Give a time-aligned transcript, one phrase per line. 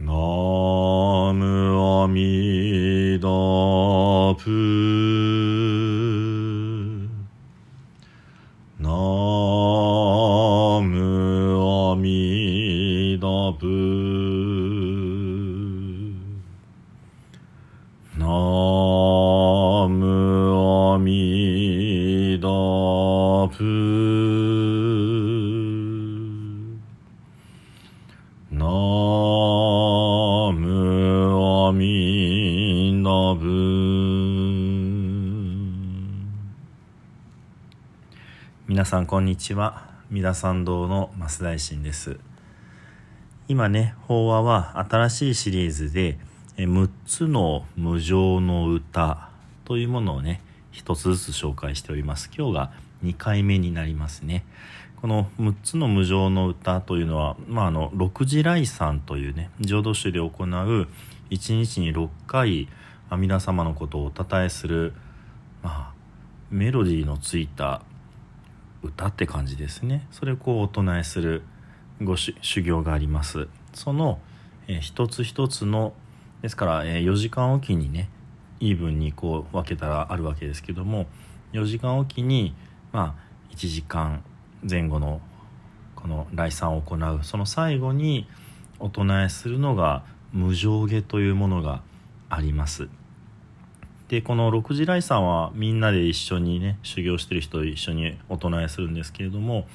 [0.00, 0.29] ナ
[33.30, 33.46] ミダブ
[38.66, 39.88] 皆さんこんにちは。
[40.10, 42.18] 三田参道の増大臣です。
[43.46, 46.18] 今ね法話は新しいシリーズで
[46.56, 49.30] え6つの無常の歌
[49.64, 50.40] というものをね
[50.72, 52.30] 一つずつ紹介しております。
[52.36, 52.72] 今日が
[53.04, 54.44] 2回目になりますね。
[55.00, 60.28] この6つの無常の歌というのは、まあ、あの六時来山というね浄土宗で行う
[61.30, 62.68] 1日に6回
[63.10, 64.94] 阿弥陀様のことをおたたえする、
[65.62, 65.94] まあ、
[66.50, 67.82] メロディーのついた
[68.82, 70.06] 歌って感じですね。
[70.12, 71.42] それをこうお唱えする
[72.00, 73.48] ご修行があります。
[73.74, 74.20] その、
[74.68, 75.92] えー一つ一つの
[76.40, 78.08] ですから、えー4時間おきにね
[78.60, 81.06] イーブンにこう分けたらあるわけですけども
[81.52, 82.54] 4時間おきに
[82.92, 84.22] まあ1時間
[84.68, 85.20] 前後の
[85.96, 87.20] この来参を行う。
[87.24, 88.28] その最後に
[88.78, 91.82] お唱えするのが無常下というものが
[92.28, 92.88] あります。
[94.10, 99.68] でこの六時来参はみんなで一緒にね修行してる人と一緒にお唱えするんですけれども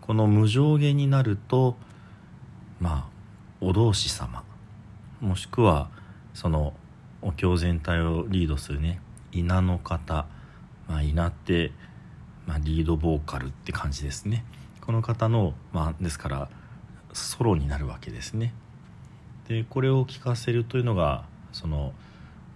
[0.00, 1.76] この無常下になると
[2.80, 3.08] まあ
[3.60, 4.42] お同志様
[5.20, 5.90] もしくは
[6.34, 6.72] その
[7.22, 10.26] お経全体をリードするね稲の方、
[10.88, 11.70] まあ、稲って、
[12.46, 14.44] まあ、リードボーカルって感じですね。
[14.80, 16.48] この方の、まあ、ですから
[17.12, 18.54] ソロになるわけですね。
[19.48, 21.92] でこれを聞かせるというのがその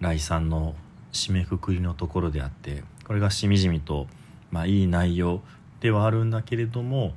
[0.00, 0.74] 来参の
[1.12, 4.06] 締めくくりのところであってこれがしみじみと、
[4.50, 5.42] まあ、いい内容
[5.80, 7.12] ではあるんだけれども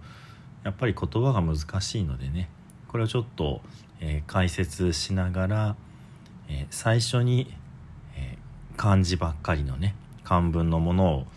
[0.64, 2.50] やっぱり言葉が難しいのでね
[2.88, 3.62] これをちょっと、
[4.00, 5.76] えー解説しながら、
[6.50, 7.54] えー最初に、
[8.16, 8.46] えー
[8.78, 9.96] 漢字ばっかりのね
[10.26, 11.28] 漢文のものを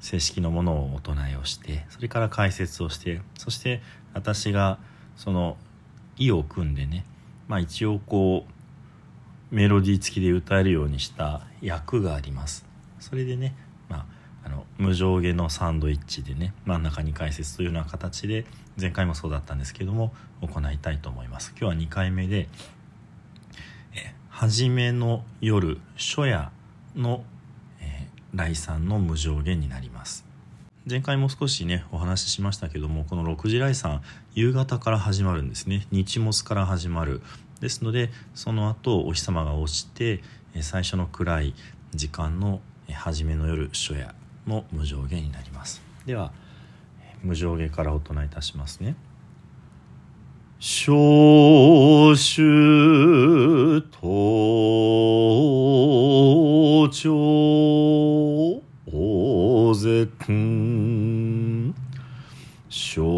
[0.00, 3.82] 正式のものをお唱えをしてそれから解説をしてそして
[4.14, 4.78] 私が
[5.16, 5.58] その
[6.16, 7.04] 意を組んでね
[7.48, 8.52] まあ一応こう
[9.50, 12.64] メロディー付きで歌えるようにした役があります。
[12.98, 13.54] それでね、
[13.88, 14.06] ま
[14.44, 18.46] あ、あの無上下のサンドイッチでね真ん中に解説というような形で
[18.80, 21.54] 前回もそうだったんですけども行いたいと思います。
[21.60, 22.48] 今日は2回目で
[23.94, 26.50] え初めの夜初夜
[26.94, 27.24] の、
[27.80, 30.24] えー来参の無上下になります。
[30.88, 34.02] 前回も少しねお話ししましたけどもこの6時来参
[34.34, 35.86] 夕方から始まるんですね。
[35.90, 37.22] 日没から始まる。
[37.60, 40.22] ですのでその後お日様が落ちて
[40.60, 41.54] 最初の暗い
[41.94, 42.60] 時間の
[42.92, 44.14] 初めの夜初夜
[44.46, 45.82] の無上下になります。
[46.06, 46.32] では
[47.22, 48.96] 無上下からお唱えいたしますね。
[50.58, 54.00] 小衆東
[56.90, 57.10] 朝
[58.86, 60.10] 大絶
[62.68, 63.09] 小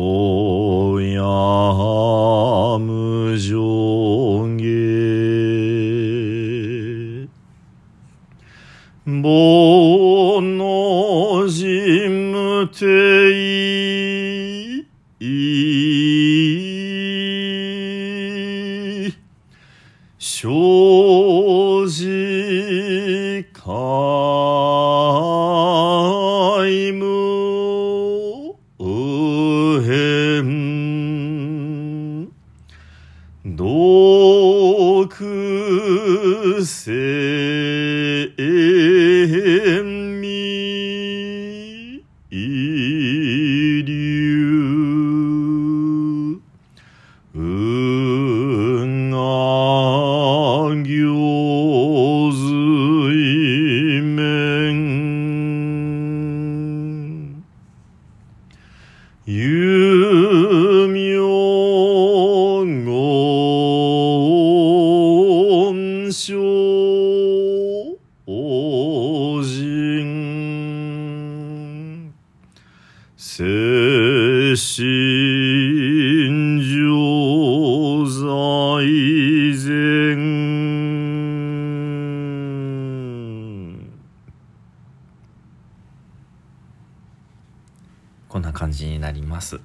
[88.72, 89.60] 感じになります。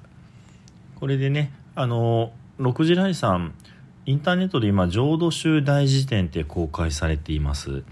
[1.00, 3.54] これでねあの六時来さん
[4.04, 7.84] インターネットで今浄土宗大辞典って公開されています。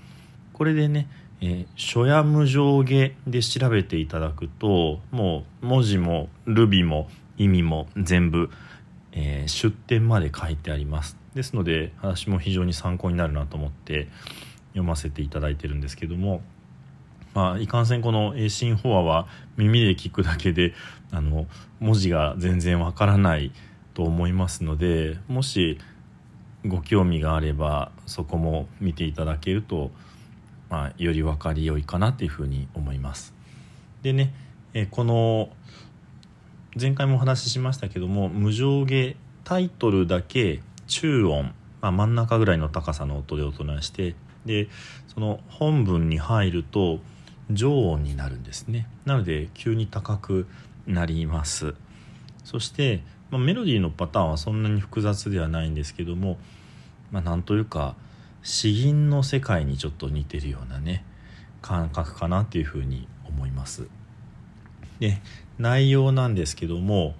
[0.53, 1.09] これでね、
[1.41, 7.09] えー、書や無上下で調べていただくともう文字もルビも
[7.39, 8.51] 意味も全部、
[9.13, 11.17] えー、出典まで書いてあります。
[11.35, 14.09] ですので私も非常に参考になるなと思って
[14.71, 16.43] 読ませていただいてるんですけども。
[17.37, 19.29] まあ、いかんせんこの英進法話は
[19.59, 20.73] 耳で聞くだけで
[21.11, 21.47] あの
[21.81, 23.53] 文字が全然わからない
[23.93, 25.79] と思いますのでもし
[26.65, 29.91] ご興味があればそこも見ていただけると、
[30.71, 33.35] まあ、より分かりよいかなというふうに思います。
[34.01, 34.33] でね、
[34.73, 35.51] えこの
[36.81, 44.15] 前回もお話ししましたけども無上下タイトルだけ中音、まあ、真ん中ぐらいの高さの音で音鳴らして
[44.47, 44.69] で
[45.07, 47.01] その本文に入ると
[47.51, 50.47] 上音になるんですねなので急に高く
[50.87, 51.75] なります
[52.45, 56.39] そして、まあ、メロディーのパターンはそんなに複雑ではないんですけども
[57.11, 57.95] まあ、なんというか
[58.43, 61.05] 詩吟の世界にちょっと似てるようなね
[61.63, 63.89] 感覚かなっていうふうに思います。
[65.01, 65.21] で
[65.59, 67.15] 内容なんですけども、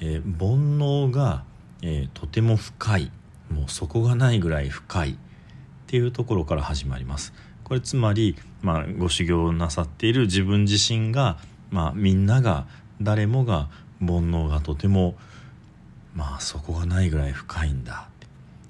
[0.00, 1.44] えー、煩悩が、
[1.82, 3.12] えー、とても深い
[3.50, 5.16] もう底がないぐらい深いっ
[5.86, 7.32] ていうところから始まります。
[7.64, 11.38] これつまり、まあ、ご修行なさっている自分自身が、
[11.70, 12.66] まあ、みんなが
[13.00, 13.68] 誰もが
[14.00, 15.16] 煩悩がとても
[16.14, 18.08] まあ底がないぐらい深いんだ。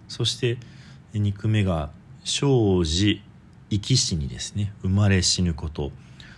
[0.09, 0.59] そして
[1.13, 1.91] 肉目が
[2.25, 3.23] 生じ
[3.71, 4.73] 生き死にですね。
[4.83, 5.93] 生まれ死ぬこと。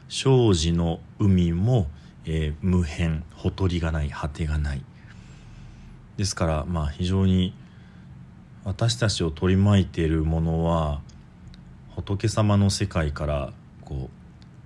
[0.09, 1.89] 生じの海も、
[2.25, 4.83] えー、無辺ほとりがない果てがない。
[6.17, 7.55] ですからまあ非常に
[8.65, 11.01] 私たちを取り巻いているものは
[11.97, 13.53] 仏様の世界から
[13.85, 14.11] こ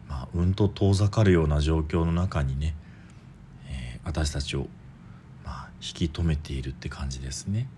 [0.08, 2.74] う、まあ、うんと遠ざかるような状況の中にね、
[3.68, 4.66] えー、私たちを、
[5.44, 7.68] まあ、引き止めているって感じですね。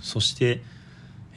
[0.00, 0.60] そして、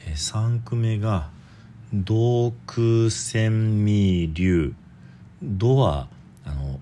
[0.06, 1.30] え3句目が
[1.92, 4.74] 「洞空千味流」
[5.42, 6.08] 「度は
[6.44, 6.78] あの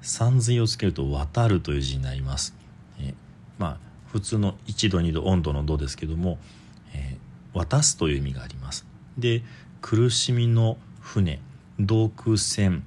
[0.00, 2.54] 三髄をつけると「渡る」という字になります。
[2.98, 3.14] え
[3.58, 3.78] まあ
[4.08, 6.38] 普通の1度2度温度の「度」ですけども
[6.92, 8.91] 「えー、渡す」という意味があります。
[9.18, 9.42] で
[9.80, 11.40] 苦しみの船
[11.78, 12.84] 洞空船、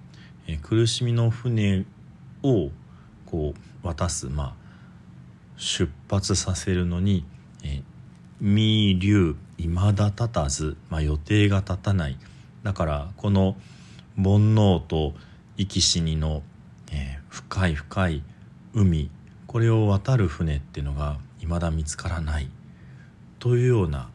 [0.47, 1.85] え、苦しみの船
[2.43, 2.69] を
[3.25, 4.53] こう渡すまあ
[5.57, 7.25] 出発させるのに、
[7.63, 7.83] えー、
[8.39, 12.17] 未流未だ立たず、まあ、予定が立たない。
[12.63, 13.55] だからこの
[14.17, 15.13] 煩悩と
[15.57, 16.43] 生き死にの、
[16.91, 18.23] えー、深い深い
[18.73, 19.09] 海
[19.47, 22.49] これを渡る船っていうのが未だ見つからない。
[23.39, 24.09] というような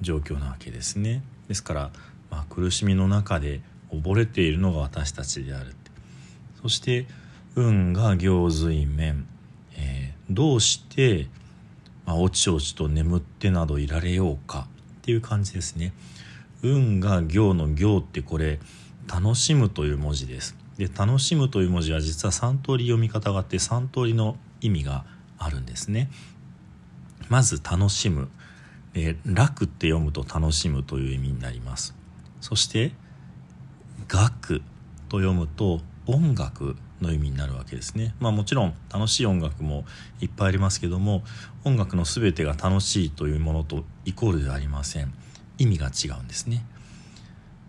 [0.00, 1.22] 状況なわけですね。
[1.50, 1.90] ですから、
[2.30, 3.60] まあ、苦しみの中で
[3.92, 5.74] 溺れているのが私たちである
[6.62, 7.06] そして
[7.56, 9.26] 運が行随面、
[9.76, 11.26] えー、どうして
[12.10, 14.66] まあ、おちおちと眠ってなどいられようか
[14.98, 15.92] っていう感じですね。
[16.60, 18.58] 運が行の行ってこれ
[19.06, 20.56] 楽しむという文字です。
[20.76, 25.04] で楽しむという文字は実は3通り読み方があって3通りの意味が
[25.38, 26.10] あるんですね。
[27.28, 28.28] まず楽しむ。
[28.94, 31.94] え楽って読むと楽しむという意味になります。
[32.40, 32.92] そして
[34.12, 34.62] 楽
[35.08, 38.14] と読むと音楽の意味になるわけですね。
[38.20, 39.84] まあもちろん楽しい音楽も
[40.20, 41.22] いっぱいありますけども
[41.64, 45.12] 音楽の全てが楽しいというものとイコールではありません。
[45.58, 46.64] 意味が違うんですね。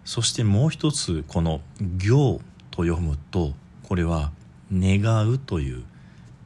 [0.06, 1.62] そしてもう一つこの
[1.98, 4.32] 「行」と読むとこれは
[4.72, 5.84] 「願う」という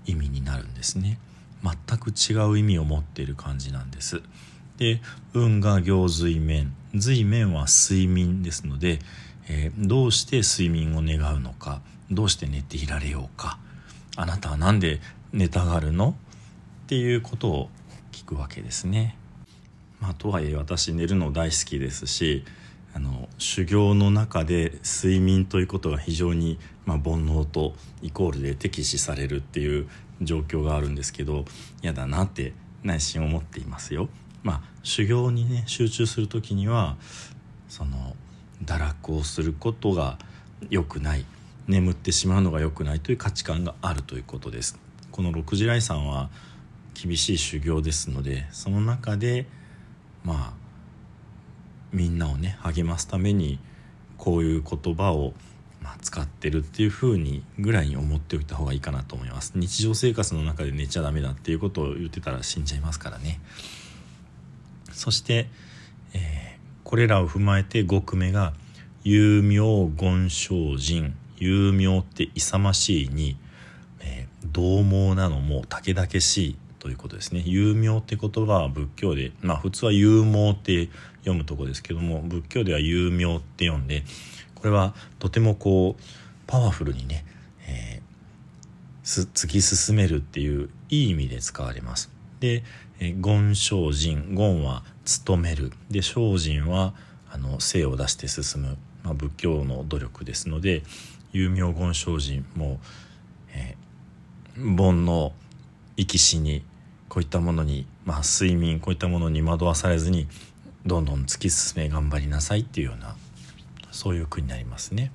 [0.06, 1.20] 意味になるんですね。
[1.64, 4.22] 全く違う意味を持っている感じなんです。
[4.78, 5.02] で
[5.34, 9.00] 運が行随面随面は睡眠ですので、
[9.48, 13.58] えー、どうして睡眠を願うのかどうして寝ていられようか
[14.16, 15.02] あなたは何で
[15.34, 16.16] 寝たがるの？
[16.86, 17.70] っていうことを
[18.12, 19.18] 聞くわけですね。
[20.00, 22.46] まあ、とはいえ私寝るの大好きですし
[22.94, 29.88] あの修行の中で睡眠ということが非常に、まあ、煩悩とイコールで敵視されるっていう
[30.22, 31.46] 状況があるんですけど
[31.82, 32.54] 嫌だなって
[32.84, 34.10] 内心思っていますよ。
[34.46, 36.96] まあ、修行にね集中する時には
[37.68, 38.16] その
[38.64, 40.18] 堕落をすることが
[40.70, 41.26] 良くない。
[41.68, 44.78] 眠ってしまうのが良くないという価値観があるということです。
[45.12, 46.30] この六次来さんは
[46.94, 49.48] 厳しい修行ですのでその中で
[50.24, 50.54] まあ
[51.92, 53.58] みんなをね励ますために
[54.18, 55.34] こういう言葉を
[55.82, 59.52] まあ、使ってるっていう風にぐらいに思っておいた方がいいかなと思います。
[59.56, 63.40] 日常生活の中で寝ちゃダメだっていうことを言ってたら死んじゃいますからね。
[64.96, 65.48] そして、
[66.14, 68.54] えー、これらを踏まえて5句目が
[69.06, 73.38] 「有名言精進有名って勇ましいに、
[74.00, 84.04] えー、獰猛なのも武々しいということですね有名って言葉は仏教でまあ普通は有毛って読むとこですけども仏教では有名って読んで
[84.56, 86.04] これはとてもこう
[86.48, 87.26] パワフルにね、
[87.68, 92.10] えー、突き進めるっていういい意味で使われます。
[92.40, 92.64] で
[93.00, 94.84] 言精進言は
[95.26, 96.94] 努めるで精進は
[97.30, 100.84] あの精を出して進む、まあ、仏教の努力ですので
[101.34, 102.80] 有名言精進も、
[103.54, 105.32] えー、煩悩
[105.98, 106.64] 生き死に
[107.10, 110.28] こういったものに、まあ、睡眠こういったものに惑わされずに
[110.86, 113.16] どんどん突き進め頑張りなさいっていうような
[113.92, 115.12] そういう句になりますね。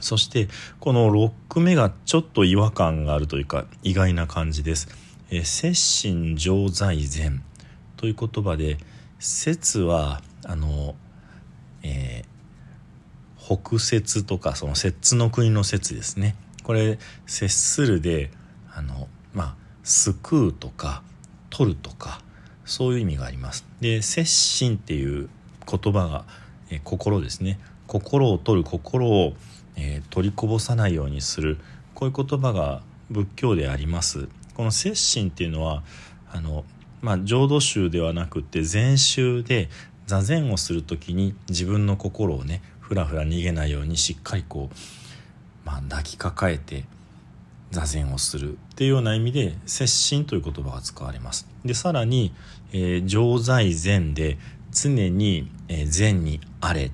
[0.00, 0.48] そして
[0.78, 4.88] この6句目がちょっと違和感があるというか意外な感じです。
[5.30, 7.42] え摂心常在禅
[7.96, 8.78] という言葉で
[9.18, 10.94] 説はあの、
[11.82, 16.36] えー、北節とかその摂の国の説ですね。
[16.62, 18.30] これ接するで
[18.72, 21.02] あのまあ救うとか
[21.50, 22.20] 取るとか
[22.64, 23.64] そういう意味があります。
[23.80, 25.28] で摂心っていう
[25.66, 26.24] 言葉が、
[26.70, 27.58] え、心ですね。
[27.86, 29.34] 心を取る心を、
[29.76, 31.58] えー、取りこぼさないようにする。
[31.94, 34.28] こういう言葉が仏教であります。
[34.56, 35.82] この摂心っていうのは
[36.32, 36.64] あの、
[37.02, 39.68] まあ、浄土宗ではなくて禅宗で
[40.06, 44.76] 座禅をする時に自分の心をねふらふら逃げないようにしっかりこう、
[45.66, 46.84] まあ、抱きかかえて
[47.70, 51.46] 座禅をするっていうような意味で摂心という言葉が使われます。
[51.62, 52.32] でさらに、
[52.72, 54.38] えー、常在禅で
[54.72, 56.90] 常に、えー、禅にあれ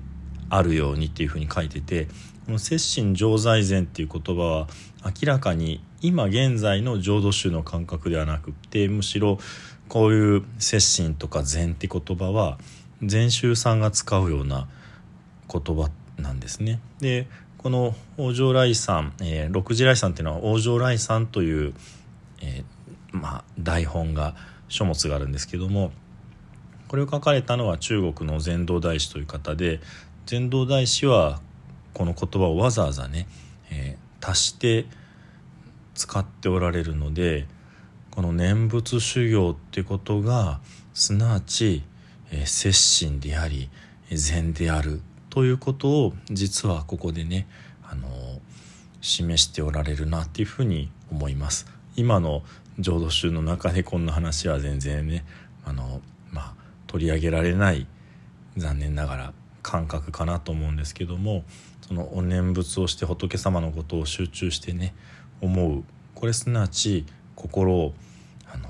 [0.49, 2.09] あるようにっていうふうに書いてて
[2.45, 4.67] この摂心常在禅っていう言葉は
[5.05, 9.39] 明らかに今現在の浄土宗の感覚ではなくてむしろ
[9.87, 12.57] こういう摂心とか禅って言葉は
[13.01, 14.67] 禅宗さんが使うような
[15.49, 16.79] 言葉なんですね。
[16.99, 21.73] でこの王城来さん、えー、六次来さんっていうのは王城来さんという、
[22.41, 24.35] えー、まあ、台本が
[24.67, 25.93] 書物があるんですけども
[26.89, 29.79] これを書かれたのは中国の禅道大師という方で
[30.25, 31.39] 禅道大師は
[31.93, 33.27] この言葉をわざわざね、
[33.71, 34.85] えー、足して
[35.95, 37.47] 使っておられるので
[38.11, 40.59] この念仏修行ってことが
[40.93, 41.83] すなわち、
[42.31, 43.69] えー、摂心であり
[44.11, 47.47] 禅であるということを実はここでね、
[47.83, 48.07] あの
[49.01, 51.65] 示しておられるなっていうふうに思います。
[51.95, 52.43] 今の
[52.79, 55.25] 浄土宗の中でこんな話は全然ね
[55.65, 56.53] あの、まあ、
[56.87, 57.87] 取り上げられない
[58.57, 61.43] 残念ながら感覚かなと思うんですけども
[61.87, 64.95] そのお念仏をして仏様のことを集中してね
[65.41, 65.83] 思う。
[66.15, 67.93] これすなわち心を
[68.51, 68.69] あの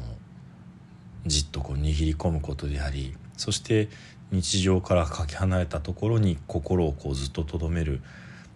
[1.25, 3.89] じっとこう握り込むことでありそして
[4.32, 8.01] 日常からかけ離れたところに心をこうずっととどめる、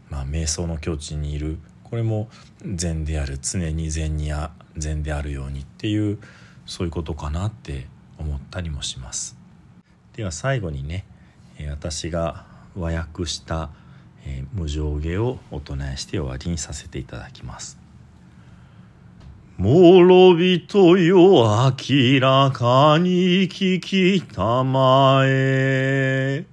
[0.09, 1.59] まあ、瞑想の境地にいる。
[1.83, 2.27] これも
[2.65, 3.37] 禅である。
[3.39, 6.17] 常に禅にあ禅であるようにっていう
[6.65, 7.87] そういうことかなって
[8.17, 9.37] 思ったりもします。
[10.13, 11.05] では最後にね
[11.69, 12.45] 私が
[12.75, 13.69] 和訳した
[14.53, 17.77] 「無常下」をお唱えして終わりにさせていただきます。
[19.59, 21.17] 諸人よ
[21.89, 26.45] 明らかに聞きたまえ。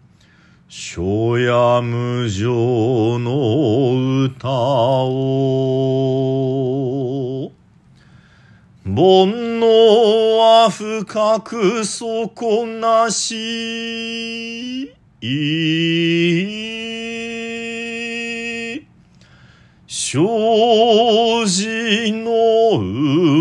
[0.69, 5.45] 書や無常の歌を。
[8.85, 14.95] 煩悩は深く底なし。
[15.26, 16.87] い
[19.87, 22.78] 障子の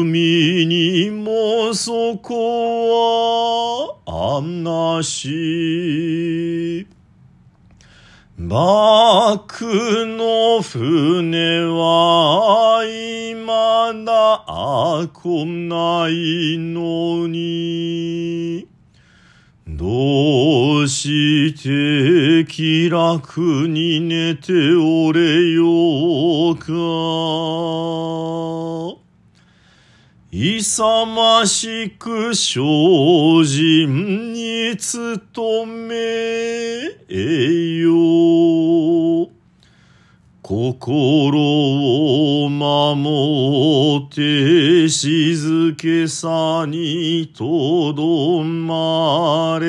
[0.01, 6.87] 海にもそこはあなし。
[8.37, 9.65] バック
[10.05, 14.43] の船は未だ
[15.13, 18.72] 来ないのに。
[19.83, 26.71] どうして気楽に寝ておれようか。
[30.31, 32.61] 勇ましく精
[33.43, 36.83] 進に努め
[37.81, 39.42] よ。
[40.45, 41.39] 心
[42.45, 49.65] を守って静けさにとどまれ。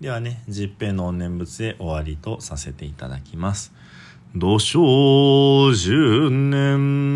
[0.00, 3.74] ではね、十平の念仏で終わりとさせていただきます。
[4.34, 7.13] 土生十年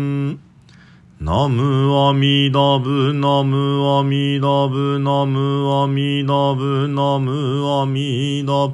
[1.29, 8.73] ナムアミダブナムアミダブナムアミダブナムアミダブ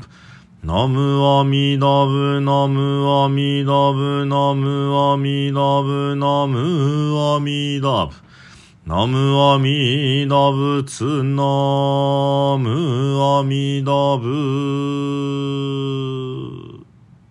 [0.64, 8.14] ナムアミダブナムアミダブナムアミダブナムアミダブ
[8.86, 16.25] ナムアミダブツナムアミダブ